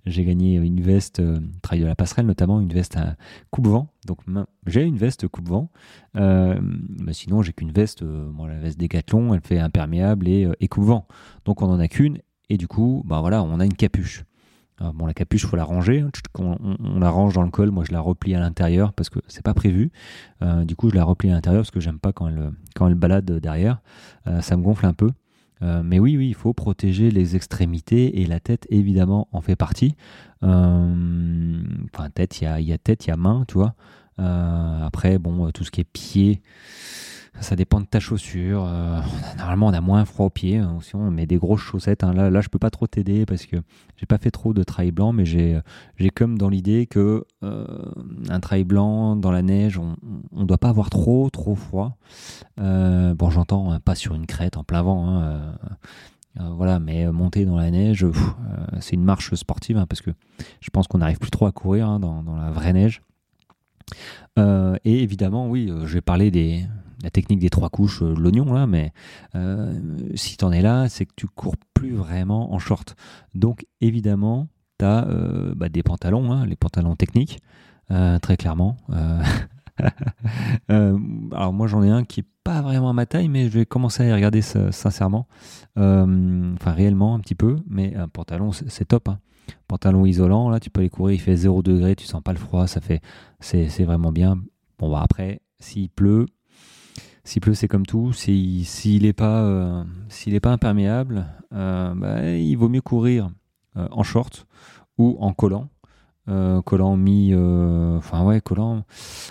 j'ai 0.06 0.24
gagné 0.24 0.56
une 0.56 0.82
veste, 0.82 1.22
trail 1.62 1.80
de 1.80 1.86
la 1.86 1.96
passerelle 1.96 2.26
notamment, 2.26 2.60
une 2.60 2.74
veste 2.74 2.98
à 2.98 3.16
coupe-vent. 3.50 3.88
Donc 4.06 4.20
j'ai 4.68 4.84
une 4.84 4.98
veste 4.98 5.28
coupe-vent, 5.28 5.70
mais 6.14 7.14
sinon 7.14 7.42
j'ai 7.42 7.54
qu'une 7.54 7.72
veste, 7.72 8.04
moi 8.04 8.48
la 8.48 8.60
veste 8.60 8.80
Decathlon, 8.80 9.34
elle 9.34 9.42
fait 9.42 9.60
imperméable 9.60 10.28
et, 10.28 10.68
coupe-vent. 10.68 11.08
Donc 11.46 11.62
on 11.62 11.70
en 11.70 11.80
a 11.80 11.88
qu'une 11.88 12.20
et 12.50 12.58
du 12.58 12.68
coup, 12.68 13.04
bah 13.06 13.22
voilà, 13.22 13.44
on 13.44 13.60
a 13.60 13.66
une 13.66 13.74
capuche. 13.74 14.24
Bon, 14.96 15.06
la 15.06 15.14
capuche, 15.14 15.46
faut 15.46 15.56
la 15.56 15.64
ranger. 15.64 16.06
On, 16.40 16.58
on, 16.80 17.00
la 17.00 17.10
range 17.10 17.34
dans 17.34 17.44
le 17.44 17.52
col. 17.52 17.72
Moi, 17.72 17.84
je 17.88 17.92
la 17.92 18.00
replie 18.00 18.34
à 18.34 18.40
l'intérieur 18.40 18.94
parce 18.94 19.10
que 19.10 19.20
c'est 19.28 19.44
pas 19.44 19.54
prévu. 19.54 19.92
Euh, 20.42 20.66
du 20.66 20.76
coup, 20.76 20.90
je 20.90 20.96
la 20.96 21.04
replie 21.04 21.30
à 21.30 21.34
l'intérieur 21.34 21.62
parce 21.62 21.72
que 21.72 21.80
j'aime 21.80 22.00
pas 22.00 22.12
quand 22.12 22.28
elle, 22.28 22.52
quand 22.76 22.88
elle 22.88 22.96
balade 22.96 23.26
derrière. 23.26 23.82
Euh, 24.28 24.42
ça 24.42 24.58
me 24.58 24.64
gonfle 24.64 24.86
un 24.86 24.94
peu. 24.94 25.12
Euh, 25.64 25.82
mais 25.84 26.00
oui, 26.00 26.18
oui, 26.18 26.30
il 26.30 26.36
faut 26.36 26.54
protéger 26.54 27.12
les 27.12 27.36
extrémités 27.36 28.22
et 28.22 28.26
la 28.26 28.40
tête, 28.40 28.66
évidemment, 28.70 29.28
en 29.32 29.42
fait 29.42 29.56
partie. 29.56 29.96
enfin, 30.42 32.10
tête, 32.14 32.42
il 32.42 32.46
y 32.46 32.48
a, 32.48 32.60
y 32.60 32.74
a, 32.74 32.78
tête, 32.78 33.06
il 33.06 33.10
y 33.10 33.14
a 33.14 33.18
main, 33.18 33.46
tu 33.48 33.56
vois. 33.56 33.76
Après, 34.22 35.18
bon, 35.18 35.52
tout 35.52 35.64
ce 35.64 35.72
qui 35.72 35.82
est 35.82 35.92
pied, 35.92 36.42
ça 37.40 37.56
dépend 37.56 37.80
de 37.80 37.86
ta 37.86 38.00
chaussure. 38.00 38.66
Euh, 38.68 39.00
normalement, 39.38 39.68
on 39.68 39.74
a 39.74 39.82
moins 39.82 40.06
froid 40.06 40.28
aux 40.28 40.32
pieds. 40.32 40.58
Hein, 40.58 40.78
on 40.94 41.12
met 41.12 41.26
des 41.26 41.38
grosses 41.38 41.62
chaussettes, 41.62 42.04
hein. 42.04 42.14
là, 42.14 42.30
là, 42.30 42.42
je 42.42 42.50
peux 42.50 42.60
pas 42.60 42.70
trop 42.70 42.88
t'aider 42.88 43.26
parce 43.26 43.46
que 43.46 43.58
j'ai 43.98 44.06
pas 44.06 44.18
fait 44.18 44.32
trop 44.32 44.54
de 44.54 44.64
trail 44.64 44.92
blanc, 44.92 45.14
mais 45.14 45.26
j'ai, 45.26 45.62
comme 46.14 46.38
dans 46.38 46.50
l'idée 46.50 46.86
que 46.86 47.26
euh, 47.44 47.66
un 48.30 48.40
trail 48.40 48.64
blanc 48.64 49.16
dans 49.16 49.32
la 49.32 49.42
neige, 49.42 49.78
on, 49.78 49.96
on 50.32 50.44
doit 50.44 50.58
pas 50.58 50.70
avoir 50.70 50.90
trop, 50.90 51.30
trop 51.30 51.56
froid. 51.56 51.98
Euh, 52.60 53.16
bon, 53.16 53.30
j'entends 53.30 53.72
hein, 53.72 53.80
pas 53.80 53.96
sur 53.96 54.14
une 54.14 54.26
crête 54.26 54.58
en 54.58 54.64
plein 54.64 54.82
vent. 54.82 55.24
voilà, 56.36 56.80
mais 56.80 57.12
monter 57.12 57.46
dans 57.46 57.58
la 57.58 57.72
neige, 57.72 58.06
c'est 58.82 58.96
une 58.96 59.04
marche 59.04 59.34
sportive 59.36 59.84
parce 59.90 60.02
que 60.02 60.12
je 60.60 60.70
pense 60.70 60.88
qu'on 60.88 61.00
n'arrive 61.00 61.20
plus 61.20 61.32
trop 61.32 61.46
à 61.46 61.52
courir 61.52 62.00
dans, 62.00 62.24
la 62.36 62.52
vraie 62.52 62.74
neige. 62.74 63.02
Et 64.38 65.04
évidemment, 65.04 65.50
oui, 65.50 65.72
je 65.86 65.94
vais 65.94 66.02
parler 66.02 66.32
des, 66.32 66.66
la 67.04 67.10
technique 67.10 67.40
des 67.40 67.50
trois 67.50 67.70
couches 67.70 68.02
euh, 68.02 68.14
de 68.14 68.20
l'oignon 68.20 68.52
là, 68.54 68.68
mais 68.68 68.94
euh, 69.36 69.74
si 70.16 70.38
tu 70.38 70.46
en 70.46 70.52
es 70.52 70.62
là, 70.62 70.90
c'est 70.90 71.06
que 71.06 71.14
tu 71.16 71.28
cours 71.28 71.56
plus 71.74 71.94
vraiment 71.96 72.54
en 72.54 72.60
short. 72.60 72.96
Donc 73.34 73.66
évidemment, 73.82 74.48
tu 74.80 74.86
as 74.86 75.08
euh, 75.08 75.54
bah, 75.56 75.70
des 75.70 75.84
pantalons, 75.84 76.32
hein, 76.32 76.46
les 76.46 76.56
pantalons 76.56 76.96
techniques, 76.96 77.40
très 78.22 78.38
clairement. 78.38 78.78
alors 80.70 81.54
moi 81.54 81.68
j'en 81.68 81.84
ai 81.84 81.90
un 81.90 82.04
qui 82.06 82.22
est 82.22 82.26
pas 82.44 82.62
vraiment 82.62 82.90
à 82.90 82.94
ma 82.94 83.06
taille, 83.06 83.28
mais 83.28 83.50
je 83.50 83.60
vais 83.60 83.66
commencer 83.66 84.04
à 84.04 84.08
y 84.08 84.14
regarder 84.14 84.42
sincèrement, 84.42 85.28
enfin 85.76 86.72
réellement 86.72 87.16
un 87.16 87.20
petit 87.20 87.36
peu, 87.36 87.58
mais 87.68 87.94
un 87.96 88.08
pantalon 88.08 88.52
c'est 88.54 88.86
top. 88.86 89.10
Hein. 89.10 89.20
Pantalon 89.68 90.06
isolant, 90.06 90.50
là 90.50 90.60
tu 90.60 90.70
peux 90.70 90.82
aller 90.82 90.90
courir, 90.90 91.16
il 91.16 91.20
fait 91.20 91.36
0 91.36 91.62
degré, 91.62 91.96
tu 91.96 92.06
sens 92.06 92.22
pas 92.22 92.34
le 92.34 92.40
froid, 92.40 92.68
ça 92.68 92.82
fait 92.82 93.02
c'est 93.40 93.84
vraiment 93.84 94.12
bien. 94.12 94.38
Bon 94.80 94.92
bah 94.92 95.02
après, 95.04 95.42
s'il 95.60 95.90
pleut, 95.90 96.26
s'il 97.24 97.42
pleut, 97.42 97.54
c'est 97.54 97.68
comme 97.68 97.86
tout. 97.86 98.14
S'il 98.14 99.04
n'est 99.04 99.14
pas, 99.14 99.42
euh, 99.44 99.84
s'il 100.10 100.40
pas 100.42 100.52
imperméable, 100.52 101.28
euh, 101.54 101.94
bah, 101.96 102.30
il 102.32 102.56
vaut 102.56 102.70
mieux 102.70 102.82
courir 102.82 103.30
euh, 103.78 103.88
en 103.92 104.04
short 104.04 104.48
ou 104.98 105.18
en 105.20 105.34
collant. 105.34 105.70
collant 106.66 106.98
mi. 106.98 107.34
Enfin, 107.36 108.24
ouais, 108.24 108.42
collant. 108.42 108.84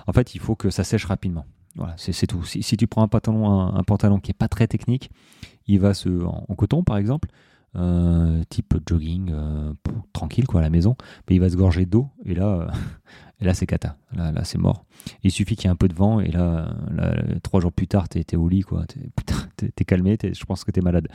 En 0.07 0.13
fait, 0.13 0.35
il 0.35 0.41
faut 0.41 0.55
que 0.55 0.71
ça 0.71 0.85
sèche 0.85 1.05
rapidement. 1.05 1.47
Voilà, 1.77 1.95
c'est 1.97 2.27
tout. 2.27 2.45
Si, 2.45 2.77
tu 2.77 2.87
prends 2.87 3.03
un 3.03 3.09
pantalon, 3.09 3.49
un, 3.75 3.83
pantalon 3.85 4.19
qui 4.19 4.31
n'est 4.31 4.35
pas 4.35 4.49
très 4.49 4.67
technique, 4.67 5.11
il 5.67 5.81
va 5.81 5.95
se. 5.95 6.25
en, 6.25 6.55
coton, 6.55 6.83
par 6.85 6.97
exemple. 6.97 7.29
Type 8.49 8.75
jogging 8.87 9.33
tranquille 10.13 10.47
quoi 10.47 10.61
à 10.61 10.63
la 10.63 10.71
maison 10.71 10.97
mais 11.29 11.37
il 11.37 11.39
va 11.41 11.49
se 11.49 11.57
gorger 11.57 11.87
d'eau 11.87 12.09
et 12.25 12.35
là 12.35 12.71
Et 13.41 13.45
là, 13.47 13.55
c'est 13.55 13.67
cata. 13.67 13.97
Là, 14.15 14.33
là 14.33 14.45
c'est 14.45 14.59
mort. 14.59 14.85
Il 15.23 15.31
suffit 15.31 15.57
qu'il 15.57 15.65
y 15.65 15.69
ait 15.69 15.73
un 15.73 15.77
peu 15.77 15.89
de 15.89 15.95
vent 15.95 16.21
et 16.21 16.31
là, 16.31 16.75
trois 17.43 17.61
jours 17.61 17.73
plus 17.73 17.89
tard, 17.89 18.09
t'es 18.09 18.25
es 18.31 18.37
au 18.37 18.49
lit, 18.49 18.61
quoi. 18.61 18.85
T'es 18.87 19.73
es, 19.81 19.85
calmé. 19.85 20.19
je 20.23 20.45
pense 20.45 20.65
que 20.65 20.71
t'es 20.71 20.83
malade. 20.83 21.09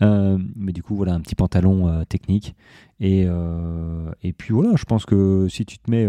Euh, 0.00 0.38
mais 0.54 0.72
du 0.72 0.82
coup, 0.82 0.96
voilà, 0.96 1.14
un 1.14 1.20
petit 1.20 1.34
pantalon 1.34 1.88
euh, 1.88 2.04
technique. 2.04 2.54
Et, 2.98 3.24
euh, 3.26 4.10
et 4.22 4.32
puis 4.32 4.54
voilà, 4.54 4.74
je 4.76 4.84
pense 4.84 5.04
que 5.04 5.48
si 5.48 5.66
tu 5.66 5.78
te 5.78 5.90
mets 5.90 6.06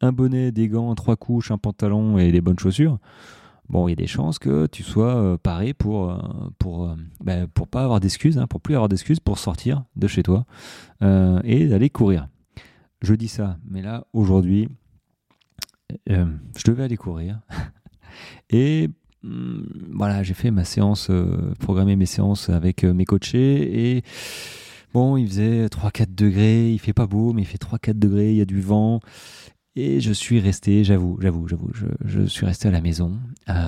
un 0.00 0.12
bonnet, 0.12 0.50
des 0.50 0.68
gants, 0.68 0.94
trois 0.94 1.16
couches, 1.16 1.50
un 1.50 1.58
pantalon 1.58 2.16
et 2.16 2.32
des 2.32 2.40
bonnes 2.40 2.58
chaussures, 2.58 2.98
bon, 3.68 3.88
il 3.88 3.92
y 3.92 3.94
a 3.94 3.96
des 3.96 4.06
chances 4.06 4.38
que 4.38 4.66
tu 4.66 4.82
sois 4.82 5.38
paré 5.38 5.74
pour 5.74 6.16
pour 6.58 6.94
ben, 7.20 7.46
pour 7.46 7.68
pas 7.68 7.84
avoir 7.84 8.00
d'excuses, 8.00 8.38
hein, 8.38 8.46
pour 8.46 8.60
plus 8.60 8.74
avoir 8.74 8.88
d'excuses 8.88 9.20
pour 9.20 9.38
sortir 9.38 9.84
de 9.96 10.06
chez 10.06 10.22
toi 10.22 10.44
et 11.00 11.66
d'aller 11.66 11.90
courir. 11.90 12.28
Je 13.00 13.14
dis 13.14 13.28
ça, 13.28 13.58
mais 13.68 13.82
là 13.82 14.06
aujourd'hui 14.12 14.68
euh, 16.10 16.26
je 16.56 16.70
devais 16.70 16.84
aller 16.84 16.96
courir. 16.96 17.40
Et 18.50 18.88
hmm, 19.22 19.62
voilà, 19.92 20.22
j'ai 20.22 20.34
fait 20.34 20.50
ma 20.50 20.64
séance, 20.64 21.08
euh, 21.10 21.54
programmer 21.60 21.96
mes 21.96 22.06
séances 22.06 22.48
avec 22.48 22.84
euh, 22.84 22.92
mes 22.92 23.04
coachés. 23.04 23.96
Et 23.96 24.02
bon, 24.92 25.16
il 25.16 25.26
faisait 25.26 25.66
3-4 25.66 26.14
degrés. 26.14 26.72
Il 26.72 26.78
fait 26.78 26.92
pas 26.92 27.06
beau, 27.06 27.32
mais 27.32 27.42
il 27.42 27.46
fait 27.46 27.62
3-4 27.62 27.98
degrés. 27.98 28.30
Il 28.30 28.36
y 28.36 28.42
a 28.42 28.46
du 28.46 28.60
vent. 28.60 29.00
Et 29.74 30.00
je 30.00 30.12
suis 30.12 30.38
resté, 30.38 30.84
j'avoue, 30.84 31.18
j'avoue, 31.20 31.48
j'avoue, 31.48 31.70
je, 32.04 32.26
suis 32.26 32.44
resté 32.44 32.68
à 32.68 32.70
la 32.70 32.82
maison. 32.82 33.18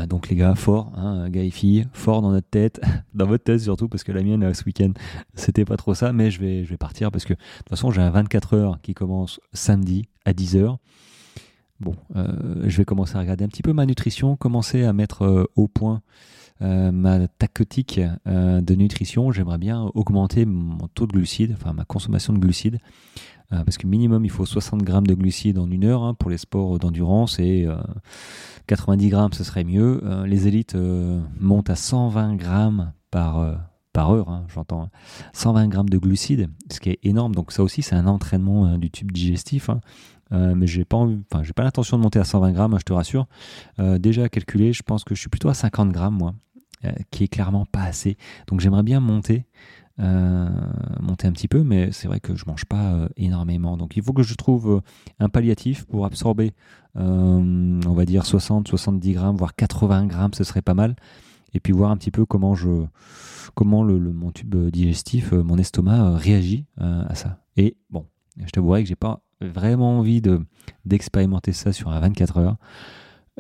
donc 0.09 0.29
les 0.29 0.37
gars, 0.37 0.55
fort, 0.55 0.93
hein, 0.97 1.31
gars 1.31 1.43
et 1.43 1.51
filles, 1.51 1.87
fort 1.95 2.21
dans 2.21 2.31
notre 2.31 2.49
tête, 2.49 2.81
dans 3.15 3.27
votre 3.27 3.45
tête 3.45 3.61
surtout, 3.61 3.89
parce 3.89 4.05
que 4.05 4.13
la 4.13 4.23
mienne 4.23 4.53
ce 4.53 4.65
week-end, 4.65 4.93
c'était 5.35 5.65
pas 5.65 5.79
trop 5.79 5.95
ça, 5.95 6.13
mais 6.13 6.31
je 6.31 6.41
vais, 6.41 6.65
je 6.65 6.71
vais 6.71 6.77
partir 6.77 7.11
parce 7.11 7.25
que 7.25 7.33
de 7.33 7.39
toute 7.39 7.71
façon 7.71 7.91
j'ai 7.91 8.03
un 8.03 8.11
24 8.11 8.55
heures 8.55 8.79
qui 8.83 8.93
commence 8.93 9.41
samedi 9.55 10.07
à 10.27 10.35
10 10.35 10.57
heures. 10.57 10.79
Bon, 11.81 11.97
euh, 12.17 12.63
je 12.65 12.77
vais 12.77 12.85
commencer 12.85 13.17
à 13.17 13.21
regarder 13.21 13.45
un 13.45 13.49
petit 13.49 13.63
peu 13.63 13.73
ma 13.73 13.85
nutrition, 13.85 14.37
commencer 14.37 14.85
à 14.85 14.93
mettre 14.93 15.23
euh, 15.23 15.45
au 15.57 15.69
point 15.69 16.03
euh, 16.63 16.93
ma 16.93 17.27
tactique 17.27 18.01
de 18.27 18.75
nutrition. 18.75 19.33
J'aimerais 19.33 19.59
bien 19.59 19.91
augmenter 19.95 20.47
mon 20.47 20.87
taux 20.89 21.07
de 21.07 21.13
glucides, 21.13 21.55
enfin 21.59 21.73
ma 21.73 21.85
consommation 21.85 22.33
de 22.33 22.39
glucides, 22.39 22.79
parce 23.51 23.79
que 23.79 23.87
minimum 23.87 24.25
il 24.25 24.31
faut 24.31 24.47
60 24.47 24.83
grammes 24.83 25.07
de 25.07 25.15
glucides 25.15 25.59
en 25.59 25.71
une 25.71 25.85
heure 25.85 26.03
hein, 26.03 26.15
pour 26.15 26.29
les 26.29 26.39
sports 26.39 26.79
d'endurance 26.79 27.39
et 27.39 27.69
90 28.67 29.09
grammes 29.11 29.33
ce 29.33 29.45
serait 29.45 29.65
mieux. 29.65 30.03
les 30.27 30.49
élites 30.49 30.77
montent 31.39 31.71
à 31.71 31.77
120 31.77 32.35
grammes 32.37 32.93
par 33.11 33.59
par 33.93 34.11
heure, 34.11 34.29
hein, 34.29 34.45
j'entends 34.53 34.91
120 35.35 35.61
hein. 35.61 35.69
grammes 35.69 35.89
de 35.89 35.99
glucides, 35.99 36.51
ce 36.69 36.81
qui 36.81 36.91
est 36.91 36.99
énorme. 37.05 37.33
Donc 37.33 37.53
ça 37.53 37.63
aussi, 37.63 37.81
c'est 37.81 37.95
un 37.95 38.09
entraînement 38.09 38.77
du 38.77 38.91
tube 38.91 39.13
digestif. 39.13 39.71
Euh, 40.33 40.55
mais 40.55 40.67
j'ai 40.67 40.85
pas 40.85 40.97
enfin 40.97 41.43
pas 41.55 41.63
l'intention 41.63 41.99
de 41.99 42.03
monter 42.03 42.19
à 42.19 42.25
120 42.25 42.53
grammes, 42.53 42.77
je 42.79 42.85
te 42.85 42.93
rassure. 42.93 43.27
Euh, 43.79 43.99
déjà 43.99 44.29
calculé, 44.29 44.73
je 44.73 44.83
pense 44.83 45.05
que 45.05 45.15
je 45.15 45.21
suis 45.21 45.29
plutôt 45.29 45.49
à 45.49 45.55
50 45.55 45.93
grammes 45.93 46.17
moi, 46.17 46.35
euh, 46.85 46.93
qui 47.11 47.25
est 47.25 47.29
clairement 47.29 47.67
pas 47.67 47.83
assez. 47.83 48.17
Donc 48.47 48.61
j'aimerais 48.61 48.83
bien 48.83 49.01
monter, 49.01 49.47
monter 49.99 51.29
un 51.29 51.33
petit 51.33 51.49
peu, 51.49 51.63
mais 51.63 51.93
c'est 51.93 52.09
vrai 52.09 52.21
que 52.21 52.35
je 52.35 52.45
mange 52.47 52.65
pas 52.65 53.09
énormément. 53.17 53.77
Donc 53.77 53.97
il 53.97 54.03
faut 54.03 54.13
que 54.13 54.23
je 54.23 54.35
trouve 54.35 54.83
un 55.21 55.29
palliatif 55.29 55.85
pour 55.85 56.05
absorber, 56.05 56.53
on 56.95 57.81
va 57.95 58.05
dire 58.05 58.25
60-70 58.25 59.13
grammes, 59.13 59.37
voire 59.37 59.55
80 59.55 60.07
grammes, 60.07 60.35
ce 60.35 60.45
serait 60.45 60.63
pas 60.63 60.75
mal. 60.75 60.97
Et 61.53 61.61
puis 61.61 61.73
voir 61.73 61.93
un 61.93 61.97
petit 61.97 62.11
peu 62.11 62.27
comment 62.27 62.57
je, 62.57 62.87
comment 63.55 63.85
le, 63.85 63.99
mon 63.99 64.33
tube 64.33 64.57
digestif, 64.71 65.33
mon 65.33 65.59
estomac 65.59 66.17
réagit 66.17 66.67
à 66.79 67.15
ça. 67.15 67.39
Et 67.57 67.77
bon, 67.91 68.07
je 68.45 68.51
t'avouerai 68.51 68.83
que 68.83 68.89
j'ai 68.89 68.97
pas 68.97 69.23
vraiment 69.41 69.99
envie 69.99 70.21
de, 70.21 70.41
d'expérimenter 70.85 71.53
ça 71.53 71.73
sur 71.73 71.91
un 71.91 72.01
24 72.01 72.39
heures. 72.39 72.57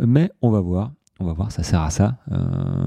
Mais 0.00 0.30
on 0.42 0.50
va 0.50 0.60
voir. 0.60 0.92
On 1.20 1.24
va 1.24 1.32
voir, 1.32 1.52
ça 1.52 1.62
sert 1.62 1.80
à 1.80 1.90
ça. 1.90 2.18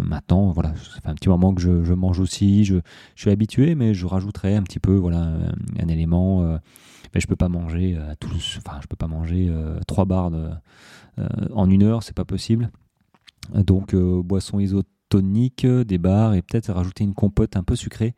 maintenant, 0.03 0.51
voilà, 0.51 0.73
ça 0.75 0.99
fait 1.01 1.09
un 1.09 1.15
petit 1.15 1.29
moment 1.29 1.53
que 1.53 1.61
je, 1.61 1.93
mange 1.93 2.19
aussi, 2.19 2.65
je, 2.65 2.77
suis 3.15 3.31
habitué, 3.31 3.75
mais 3.75 3.93
je 3.93 4.05
rajouterai 4.05 4.55
un 4.55 4.63
petit 4.63 4.79
peu, 4.79 4.95
voilà, 4.95 5.33
un, 5.79 5.87
élément. 5.87 6.41
mais 7.13 7.21
je 7.21 7.27
peux 7.27 7.37
pas 7.37 7.49
manger 7.49 7.97
tous, 8.19 8.59
enfin, 8.59 8.79
je 8.81 8.87
peux 8.87 8.97
pas 8.97 9.07
manger 9.07 9.49
trois 9.87 10.05
barres 10.05 10.31
en 11.53 11.69
une 11.69 11.83
heure, 11.83 12.03
c'est 12.03 12.15
pas 12.15 12.25
possible. 12.25 12.69
Donc, 13.53 13.95
boisson 13.95 14.59
isotonique 14.59 14.96
tonique, 15.09 15.65
des 15.65 15.97
bars 15.97 16.33
et 16.33 16.41
peut-être 16.41 16.71
rajouter 16.71 17.03
une 17.03 17.13
compote 17.13 17.55
un 17.55 17.63
peu 17.63 17.75
sucrée 17.75 18.15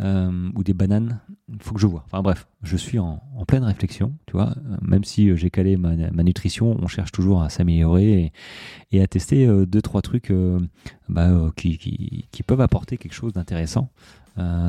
euh, 0.00 0.50
ou 0.54 0.62
des 0.62 0.74
bananes. 0.74 1.20
Il 1.48 1.62
faut 1.62 1.74
que 1.74 1.80
je 1.80 1.86
vois. 1.86 2.04
Enfin 2.06 2.22
bref, 2.22 2.46
je 2.62 2.76
suis 2.76 2.98
en, 2.98 3.20
pleine 3.46 3.64
réflexion, 3.64 4.14
tu 4.26 4.32
vois. 4.32 4.54
Même 4.82 5.04
si 5.04 5.30
euh, 5.30 5.36
j'ai 5.36 5.50
calé 5.50 5.76
ma, 5.76 5.94
nutrition, 6.22 6.76
on 6.80 6.86
cherche 6.86 7.12
toujours 7.12 7.42
à 7.42 7.48
s'améliorer 7.48 8.32
et, 8.92 9.02
à 9.02 9.06
tester 9.06 9.46
euh, 9.46 9.66
deux 9.66 9.82
trois 9.82 10.02
trucs 10.02 10.32
bah, 11.08 11.50
qui, 11.56 12.28
peuvent 12.46 12.60
apporter 12.60 12.96
quelque 12.96 13.14
chose 13.14 13.32
d'intéressant 13.32 13.90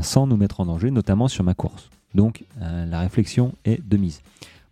sans 0.01 0.25
nous 0.25 0.35
mettre 0.35 0.61
en 0.61 0.65
danger, 0.65 0.89
notamment 0.89 1.27
sur 1.27 1.43
ma 1.43 1.53
course. 1.53 1.91
Donc 2.15 2.43
la 2.59 2.99
réflexion 2.99 3.53
est 3.65 3.87
de 3.87 3.97
mise. 3.97 4.21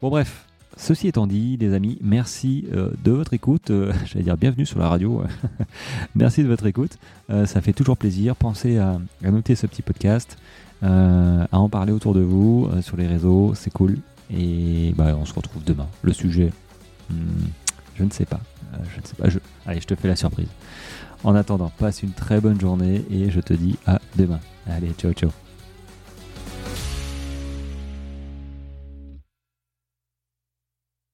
Bon 0.01 0.09
bref, 0.09 0.47
Ceci 0.77 1.07
étant 1.07 1.25
dit, 1.25 1.57
les 1.57 1.73
amis, 1.73 1.97
merci 2.01 2.67
euh, 2.71 2.91
de 3.03 3.11
votre 3.11 3.33
écoute. 3.33 3.71
Euh, 3.71 3.91
j'allais 4.05 4.23
dire 4.23 4.37
bienvenue 4.37 4.65
sur 4.65 4.79
la 4.79 4.87
radio. 4.87 5.23
merci 6.15 6.43
de 6.43 6.47
votre 6.47 6.67
écoute. 6.67 6.97
Euh, 7.31 7.47
ça 7.47 7.61
fait 7.61 7.73
toujours 7.73 7.97
plaisir. 7.97 8.35
Pensez 8.35 8.77
à, 8.77 8.99
noter 9.23 9.55
ce 9.55 9.65
petit 9.65 9.81
podcast, 9.81 10.37
à 10.83 11.47
en 11.51 11.67
parler 11.67 11.91
autour 11.91 12.13
de 12.13 12.21
vous 12.21 12.69
sur 12.81 12.95
les 12.95 13.07
réseaux. 13.07 13.53
C'est 13.55 13.71
cool. 13.71 13.97
Et 14.31 14.93
bah, 14.95 15.15
on 15.19 15.25
se 15.25 15.33
retrouve 15.33 15.63
demain. 15.63 15.87
Le 16.03 16.13
sujet, 16.13 16.51
hmm, 17.09 17.15
je 17.95 18.03
ne 18.03 18.11
sais 18.11 18.25
pas. 18.25 18.39
je 18.73 19.01
ne 19.01 19.05
sais 19.05 19.15
pas. 19.15 19.27
Allez, 19.65 19.81
je 19.81 19.87
te 19.87 19.95
fais 19.95 20.07
la 20.07 20.15
surprise. 20.15 20.49
En 21.23 21.33
attendant, 21.33 21.71
passe 21.79 22.03
une 22.03 22.11
très 22.11 22.39
bonne 22.39 22.61
journée 22.61 23.03
et 23.09 23.31
je 23.31 23.39
te 23.39 23.53
dis 23.53 23.77
à 23.87 23.99
demain. 24.15 24.39
Allez, 24.67 24.91
ciao, 24.91 25.11
ciao. 25.13 25.31